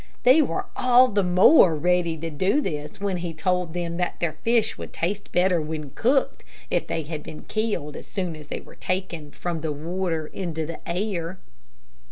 They 0.23 0.41
were 0.41 0.65
all 0.75 1.09
the 1.09 1.21
more 1.21 1.75
ready 1.75 2.17
to 2.17 2.31
do 2.31 2.59
this, 2.59 2.99
when 2.99 3.17
he 3.17 3.35
told 3.35 3.75
them 3.75 3.97
that 3.97 4.19
their 4.19 4.33
fish 4.41 4.75
would 4.75 4.93
taste 4.93 5.31
better 5.31 5.61
when 5.61 5.91
cooked, 5.91 6.43
if 6.71 6.87
they 6.87 7.03
had 7.03 7.21
been 7.21 7.43
killed 7.43 7.95
as 7.95 8.07
soon 8.07 8.35
as 8.35 8.47
they 8.47 8.61
were 8.61 8.73
taken 8.73 9.29
from 9.29 9.61
the 9.61 9.71
water 9.71 10.25
into 10.25 10.65
the 10.65 10.79
air. 10.89 11.37